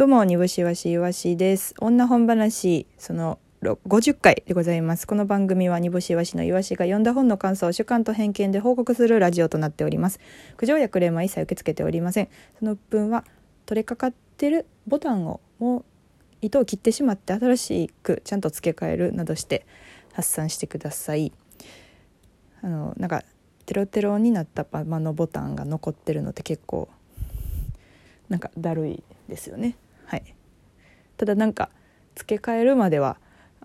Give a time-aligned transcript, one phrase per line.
[0.00, 1.74] どうも、煮干しわしいわしです。
[1.78, 5.06] 女本話、そのろ50回でございます。
[5.06, 10.18] この番組は煮干しわしのいわしが読んだ本の感想を主観と偏見で報告するラジオとなっております。
[10.56, 12.28] 苦情やクレームは一切受け付けておりません。
[12.58, 13.26] その分は
[13.66, 15.84] 取れかかってるボタンをもう
[16.40, 19.66] 糸を切ってしまって新しくちゃんと付け替えるなどして
[20.14, 21.30] 発散してください。
[22.62, 23.22] あのなんか
[23.66, 26.88] テロテロになったままのボタンが残ってるのって結構
[28.30, 29.76] なんかだるいですよね。
[30.10, 30.34] はい、
[31.16, 31.70] ただなんか
[32.16, 33.16] 付け替えるまでは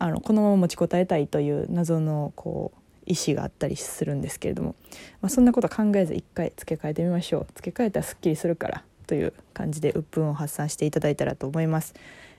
[0.00, 4.74] あのこのまま持ちこたえたいという謎のこう意思があったりするんですけれども、
[5.20, 7.46] まあ、そんなこと考えず一回付け替えてみましょう。
[7.54, 11.94] 付け替えたらすっきりするからという感じで鬱憤を発散していただいたらと思います。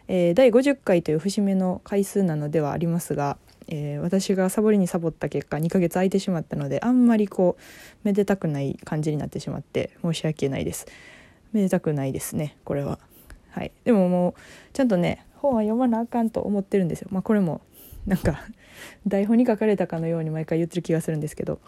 [0.10, 3.38] えー、第50回という節目の回数なのではありますが、
[3.70, 7.62] えー、私がサボりにサボった結果2ヶ月空いてしまったのであんまりこう
[8.04, 10.88] めでたくない感じになってしまって申し訳ないです。
[11.54, 13.00] めでたくないですねこれは。
[13.54, 13.72] はい。
[13.84, 14.34] でももう
[14.74, 17.10] ちゃんとね本は読まなあかんと思ってるんですよ。
[17.12, 17.62] まあこれも
[18.08, 18.42] なんか
[19.08, 21.60] 台本に書かれたかのように毎回言ってる気がするんですけど。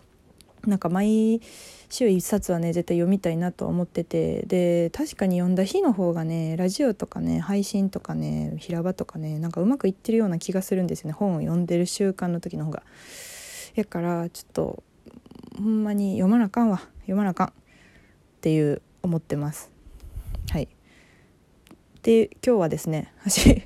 [0.66, 1.42] なんか毎
[1.90, 4.42] 週1冊はね絶対読みたいなと思ってて。
[4.48, 11.14] で確かに読んだ日の方がねラジオとかね配信とかね平場とかねなんかうまくいってるような気がするんですよね。
[11.14, 12.82] 本を読んでる習慣の時の方が。
[13.76, 14.84] やからちょっと
[15.58, 16.78] ほんまに読まなあかんわ。
[17.02, 17.48] 読まなあかん。
[17.50, 17.52] っ
[18.42, 19.75] ていう思ってます。
[22.06, 23.12] で今日はですね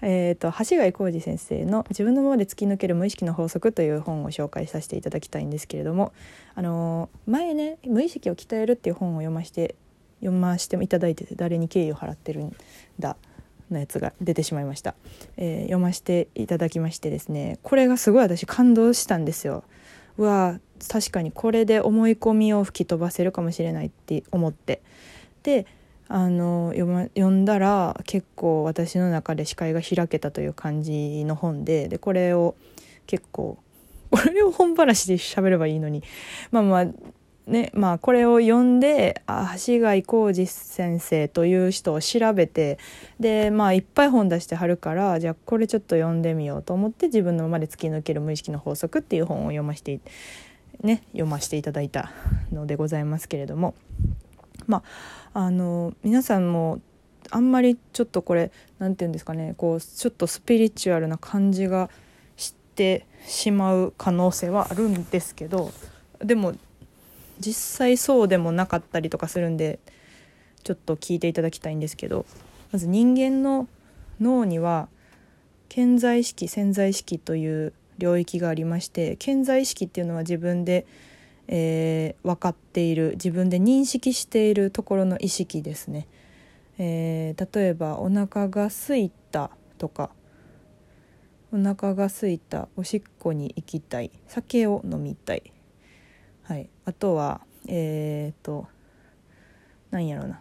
[0.00, 6.12] えーと、橋貝浩二先生の「自分のままで突き抜ける無意識の法則」という本を紹介させていただきたいんですけれども、
[6.54, 9.74] あのー、前ね「無意識を鍛える」っていう本を読まして
[10.20, 12.54] 読ましていただいてて誰に敬意を払ってるん
[13.00, 13.16] だ
[13.70, 14.94] のやつが出てしまいました、
[15.38, 19.64] えー、読ませていただきましてですねこれがすごい私感動したんですよ。
[20.18, 24.82] うわ確かにこれで思い込みを吹き飛ばせるかもしれないって思って
[25.42, 25.66] で
[26.08, 32.56] あの読,、ま、読んだら結構私の中で視界が開けたという感じの本ででこれを
[33.06, 33.58] 結構
[34.10, 36.02] これを本話で喋ればいいのに
[36.50, 36.86] まあまあ
[37.46, 39.22] ねまあこれを読んで
[39.66, 42.78] 橋貝浩二先生という人を調べて
[43.20, 50.00] でまあいっぱい本出してはるからじゃあこれちょっと読んでみようと思って自分のままで突き抜ける無意識の法則っていう本を読ませて
[50.80, 52.10] ね読ませていただいた
[52.50, 53.74] のでございますけれども。
[54.68, 54.84] ま
[55.34, 56.80] ああの皆さんも
[57.30, 61.90] あんまりちょっとこれ何て言うんですかねこうちょっとスピリチュアルな感じが
[62.36, 65.72] してしまう可能性はあるんですけど
[66.20, 66.54] でも
[67.40, 69.78] 実際そうでもなかったりとかするんで
[70.64, 72.26] ちょっと聞いていただきたいんですけど
[72.72, 73.68] まず人間の
[74.20, 74.88] 脳には
[75.68, 80.86] 潜在意識潜在意識という領域がありまして潜在意識っていうのは自分で
[81.48, 86.06] えー、分かっている自分で認識しているところの意識ですね、
[86.78, 90.10] えー、例えばお腹が空いたとか
[91.50, 95.52] お腹が空いたおしっこに行きたい酒を飲みたい、
[96.42, 98.68] はい、あとはえっ、ー、と
[99.90, 100.40] 何やろうな。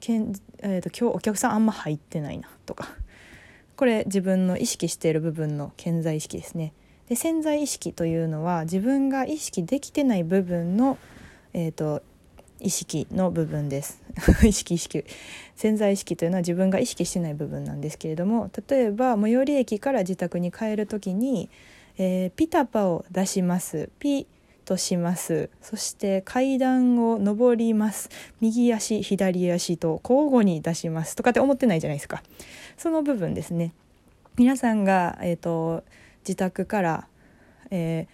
[0.00, 2.88] けん、えーと、今日お客さんあんま入ってないなとか。
[3.76, 6.72] これ自分の意識している部分の潜在意識ですね。
[7.10, 10.96] で潜在意識というのは自分が意識できてない部分の、
[11.52, 12.02] えーと、
[12.60, 14.00] 意識の部分です。
[14.46, 15.04] 意識意識。
[15.56, 21.50] 潜在意識というのは自分が意識してない部分なんですけれども例えば最寄り駅から自宅に帰る時に、
[21.98, 23.90] えー、ピタパを出します。
[23.98, 24.28] ピ
[24.64, 25.50] とします。
[25.62, 28.08] そして階段を上ります。
[28.40, 31.16] 右足左足と交互に出します。
[31.16, 32.22] とかって思ってないじゃないですか。
[32.78, 33.72] その部分ですね。
[34.36, 35.82] 皆さんが、えーと
[36.20, 37.08] 自宅から、
[37.70, 38.06] えー、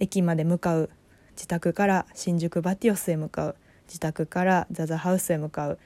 [0.00, 0.90] 駅まで向かう
[1.36, 3.56] 自宅から新宿バティオスへ向かう
[3.86, 5.78] 自宅からザザハウスへ向かう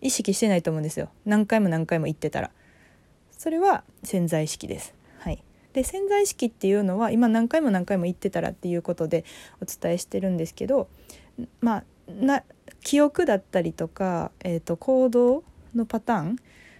[0.00, 1.10] 意識してないと思うんですよ。
[1.24, 2.50] 何回も何回も行ってたら。
[3.36, 4.94] それは潜在意識です。
[5.18, 5.42] はい。
[5.72, 9.24] で潜在意識っていうのは今何回も何回も言ってたらっていうことで
[9.60, 10.88] お伝えしてるんですけど
[11.60, 12.42] まあな
[12.82, 15.44] 記憶だったりとか、えーと行動
[15.74, 16.36] のパターン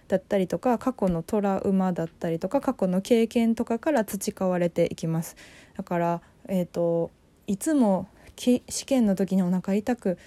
[0.07, 5.35] だったりとか過去のトラウマだったりとか過去の経験とかから培われていきます。
[5.75, 7.11] だから、えーと、
[7.47, 10.17] いつも試験の時にお腹痛く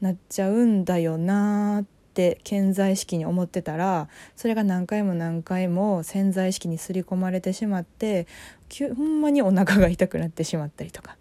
[0.00, 1.84] なっちゃうんだよなっ
[2.14, 8.26] て潜在意識に思ってたらそれが何回も何回も潜在意識に刷り込まれてしまって
[8.96, 11.16] ほんまにお腹が痛くなってしまったりとか。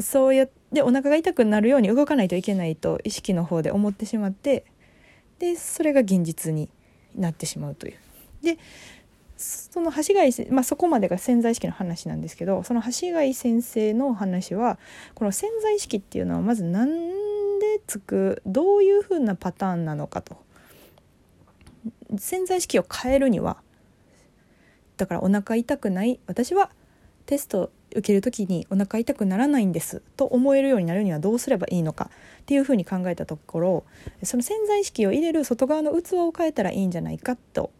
[0.00, 4.66] そうやってお腹が痛くなるように動かないといけないと意識の方で思ってしまって
[5.38, 6.68] でそれが現実に
[7.16, 7.94] なってしまうという。
[8.42, 8.58] で
[9.36, 14.78] その橋貝、まあ、そこまでが潜在意識の話なんですけどその橋貝先生の話は
[15.14, 16.88] この潜在意識っていうのはまず何
[17.58, 20.36] でつくどういうふうなパターンなのかと。
[22.18, 23.58] 潜在意識を変えるには
[24.96, 26.70] だからお腹痛くない私は
[27.26, 32.10] テスト受ける時にお腹痛くならないんですと思えるようになるにはどうすればいいのか
[32.42, 33.84] っていうふうに考えたところ
[34.22, 37.70] その潜在意識を入れる外側の器を変えたらいいんじゃないかと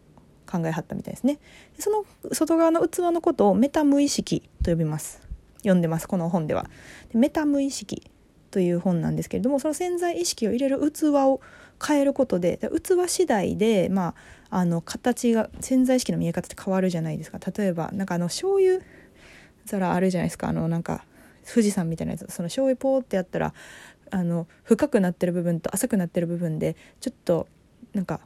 [0.46, 1.38] 考えはったみたいですね。
[1.78, 5.20] その外側の器のことをメタ無意識と呼びます。
[5.58, 6.66] 読んでますこの本では。
[7.12, 8.10] メタ無意識
[8.50, 11.40] という本なんですけれどもその潜在意識を入れる器を
[11.84, 14.14] 変えることで器次第で、ま
[14.50, 17.38] あ、あの形が潜在意識の見え方って変わるじゃないですか。
[17.54, 18.80] 例えばなんかあの醤油
[19.66, 20.48] 皿あるじゃないですか。
[20.48, 21.04] あのなんか
[21.48, 22.26] 富士山みたいなやつ。
[22.28, 23.54] その醤油ポーってやったら
[24.10, 27.48] あの深くなってる部分と浅くなってる部分でちょっと
[27.92, 28.20] なんか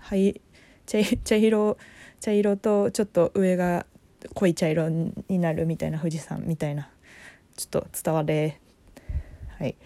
[0.00, 0.40] はい
[0.86, 0.98] 茶
[1.36, 1.76] 色
[2.20, 3.86] 茶色とちょっと上が
[4.34, 6.88] 濃い茶色になるみたいな富士山みたいな
[7.56, 8.60] ちょっと伝われ。
[9.58, 9.76] はい。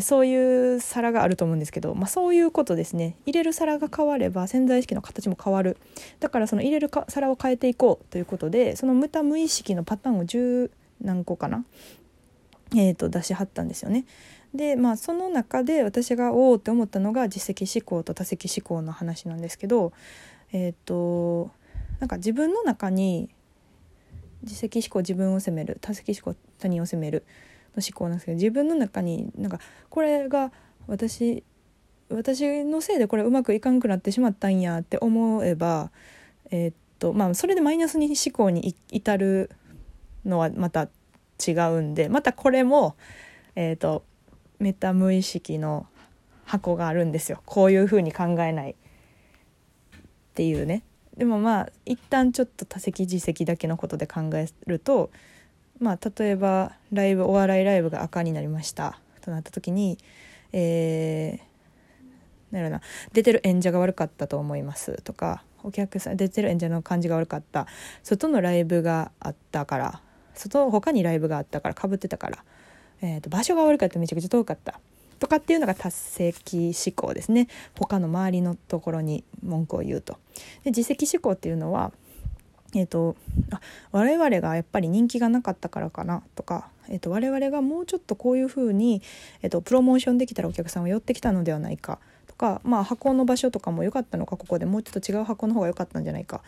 [0.00, 5.76] そういう皿があると思うんですけど、まあ、そういうことですね入れる皿が変われば潜在意識の形も変わる
[6.20, 10.70] だからその入れるか皿を変えていこうということでその無多無意識のパターンを10
[11.00, 11.64] 何個かな、
[12.74, 14.04] えー、と出しはったんですよね。
[14.54, 19.92] でまあその中で私がおおって思ったのが実績思考と多責思考の話なんですけど
[20.52, 21.50] えっ、ー、と
[22.00, 23.30] なんか自分の中に
[24.42, 27.24] 自責思考自分を責める多責思考他人を責める
[27.76, 29.58] 思考なんですけど自分の中になんか
[29.88, 30.52] これが
[30.86, 31.44] 私
[32.10, 35.90] 私のせいでこれうまくいかんくなってしまったんやって思えば
[36.50, 39.50] えー、っとまあそれでマイナスに思考に至る
[40.24, 40.88] のはまた
[41.44, 42.96] 違うんでまたこれも
[43.54, 44.04] えー、っと
[44.58, 45.86] メタ無意識の
[46.44, 47.40] 箱があるんですよ。
[47.46, 48.74] こういうふうに考えないっ
[50.34, 50.82] ていうね。
[51.16, 55.10] でもまあ一旦ちょっと多席自責だけのことで考えると
[55.82, 59.00] まあ、例えばライブお笑いライブが赤になりました。
[59.20, 59.98] となった時に、
[60.52, 62.80] えー、なるな。
[63.12, 65.02] 出てる演者が悪かったと思います。
[65.02, 67.66] とかお客さん出てる演者の感じが悪かった。
[68.04, 70.00] 外のライブがあったから
[70.34, 72.44] 外他にライブがあったからかぶってたから、
[73.00, 73.98] えーと、場所が悪かった。
[73.98, 74.78] めちゃくちゃ遠かった。
[75.18, 77.48] とかっていうのが達成期思考ですね。
[77.76, 80.18] 他の周りのところに文句を言うと。
[80.62, 81.92] で自責思考っていうのは
[82.74, 83.16] えーと、
[83.50, 83.60] あ
[83.90, 89.02] 我々がやっぱり人気がなかったからかなとか、えーと、我々がもうちょっとこういうふうに、
[89.42, 96.40] えーと、プロモーションできたらお客さんは寄ってきたのではないかとか、まあ、箱の場所とかも良かったのかここでもうちょっと違う箱の方が良かったんじゃないか。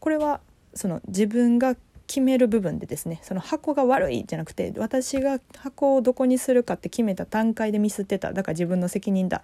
[0.00, 0.40] これは
[0.74, 1.76] その自分が
[2.06, 8.32] 決める部分でですねその箱が悪いじゃなくて私が箱をどこにするかって決めた段階でミスってた。
[8.32, 9.42] だから自分の責任だ。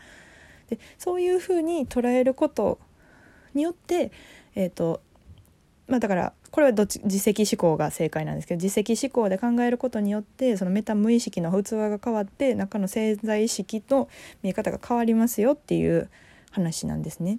[0.71, 2.79] でそういうふうに捉えること
[3.55, 4.13] によって、
[4.55, 5.01] えーと
[5.89, 14.09] まあ、だからこれはどっち自責思考が正解なんですけど自責思考で考えることによってそのメタ無意識の器が変わって中の潜在意識と
[14.43, 16.09] 見え方が変わりますよっていう
[16.51, 17.39] 話なんですね。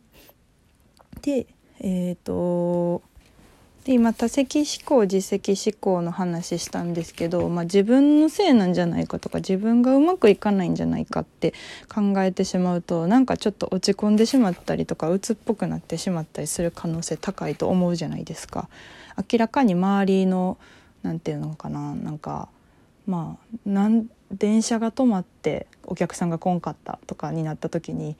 [1.21, 1.47] で
[1.79, 3.01] えっ、ー、と
[3.85, 11.53] で今多責思考自責思考の話したんですけど、まあ、自分のせいなんじゃないかとか自分がうまくいかないんじゃないかって
[11.93, 18.69] 考えてしまうとなんかちょっと落ち込んでしまったりとか鬱っぽくなってしまったりする可能性高いと思うじゃないですか。
[19.31, 20.57] 明らかに周りの
[21.03, 22.47] なんていうのかななんか
[23.05, 28.15] まあなん電車が止まってお客さんが来んかったとかになった時に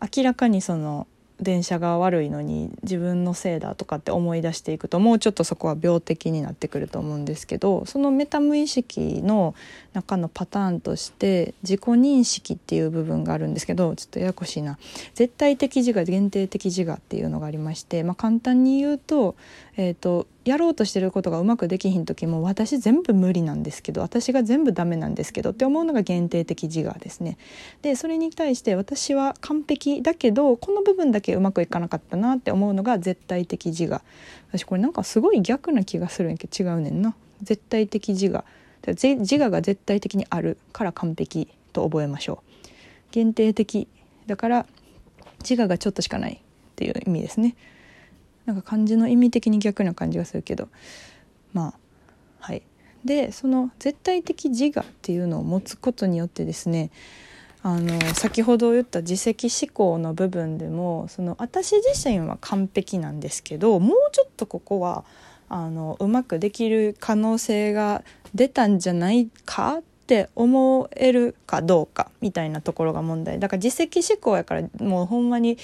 [0.00, 1.06] 明らかにその
[1.40, 9.54] 電車が悪いのに自分のせいだとかって思い出していくともうちょっとそこは病的になってくると思うんですけどそのメタ無意識の
[9.94, 14.78] 中のパターンとして自己認識っていう部分があるんですけどちょっとややこしいな。
[15.14, 19.34] 絶対的自我限定的自我っていうのがありまして、まあ、簡単に言うと,、
[19.76, 27.38] えーとやろうとしてることがうまくできひん時も私全部無理なんですけど私が全部ダメなんですけどって思うのが限定的自我ですね。
[27.80, 34.02] でそれに対して私は完璧だけどこの部分だけうまくいかなかったなって思うのが絶対的自我。
[34.50, 37.14] 私これなんかすごい逆な気がするんやけど違うねんな。
[37.42, 38.44] 絶対的自我。
[38.86, 42.68] 自我が絶対的にあるから完璧と覚えましょう。
[43.12, 43.88] 限定的
[44.26, 44.66] だから
[45.48, 46.38] 自我がちょっとしかないっ
[46.76, 47.56] ていう意味ですね。
[48.46, 50.68] なんか漢字の意味的に逆な感じがするけど。
[51.52, 51.74] まあ
[52.40, 52.62] はい。
[53.04, 56.90] でその絶対的自我っていうのを持つことによってですね
[57.62, 65.04] あの先ほど言った自責思考の部分でもその私自身は完璧なんですけどもうちょっとここは
[65.48, 68.02] あのうまくできる可能性が
[68.34, 73.38] 出たんじゃないかって思えるかどうかみたいなところが問題。
[73.38, 75.56] だから自責思考やからもうほんまに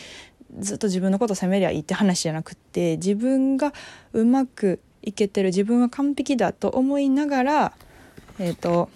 [0.58, 3.72] ずっと自分のこと責めりゃいいって話じゃなくって自分が
[4.12, 7.72] うまくいけてる自分は完璧だと思いながら
[8.38, 8.90] えっ、ー、と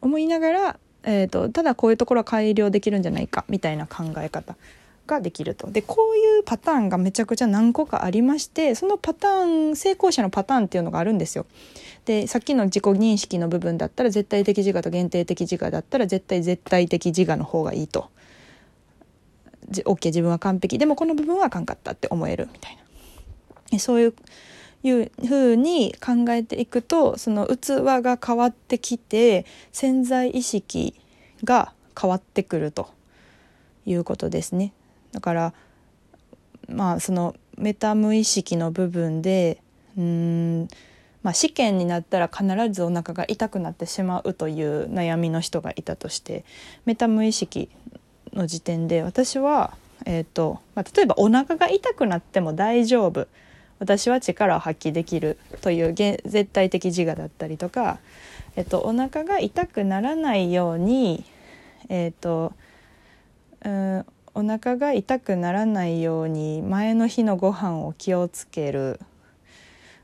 [0.00, 4.56] 思いながら、えーと、ただこういうところは改良できるんじゃないかみたいな考え方
[5.06, 5.70] ができると。
[5.70, 11.46] でこういうパターンがめちゃくちゃ何個かありましてそのパターン成功者のパターンっていうのがあるんですよ。
[12.06, 18.08] でさっきの自己認識の部分だったら絶対的自我と限定的自我だったら絶対絶対的自我の方がいいと。
[19.84, 22.78] OK 自分は完璧でもこの部分はあかんかったって思えるみたい
[23.72, 23.78] な。
[23.78, 24.14] そういう
[24.82, 30.98] いうふうに考えていくとその器が変わってきて潜在意識
[31.44, 32.90] が変わってくると
[33.84, 34.72] いうことですね。
[35.12, 35.54] だから
[36.68, 39.62] まあそのメタ無意識の部分で
[39.96, 40.68] うん
[41.22, 46.44] まあ、試験になったら必ずお腹が痛くなってしまうという悩みの人がいたとして
[46.86, 47.68] メタ無意識
[48.32, 53.26] の時点で私は、えーとまあ、例えばお腹が痛くなっても大丈夫。
[53.78, 57.98] 私は力を発揮できるという絶対的自我だったりとか、
[58.54, 61.24] えっと、お腹が痛くならないように、
[61.88, 62.52] えっと、
[63.64, 69.00] うんお腹が痛くならないように前の日のご飯を気をつける。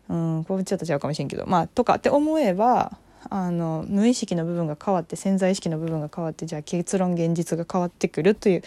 [0.08, 2.96] うんこれちょっと違うかもしれんけどまあとかって思えば
[3.30, 8.62] あの無意識の部分が変わって潜在意識の部分が変わってじゃあ結論現実が変わってくるという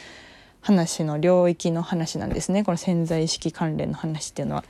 [0.62, 4.64] 話の領域の話なんですねこの潜在意識関連の話っていうのは。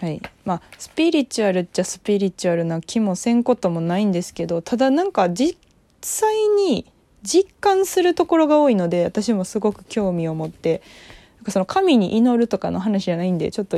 [0.00, 5.58] はいまあスピリチュアルっちゃスピリチュアルな気もせんこともないんですけどただなんか実
[6.00, 6.86] 際に
[7.24, 10.82] 実感するところが多いので私もすごく興味を持って
[11.48, 13.76] その神に祈るとかの話じゃないんでちょっと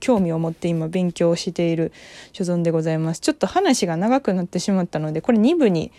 [0.00, 1.92] 興味を持って今勉強している
[2.32, 3.20] 所存でございます。
[3.20, 5.92] ちょっと話が長くなってしまったのでこれ2部に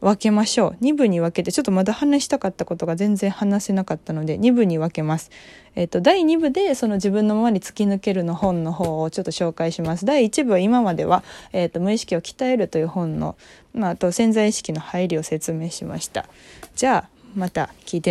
[0.00, 0.84] 分けましょう。
[0.84, 5.30] 2部に分けてちょっとまだ話したかったことが全然話せなかったので2部に分けます、
[5.74, 10.06] えっ、ー、と第2部でその自分のままに突き抜けるの本の方をちょっと紹介します。
[10.06, 13.36] 第1部は今までは、えっ、ー、と無意識を鍛えるという本の、
[13.74, 16.26] まあ、あと潜在意識の入りを説明しました。
[16.74, 18.08] じゃあまた聞いてね。